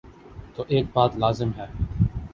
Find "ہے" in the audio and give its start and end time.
1.57-1.67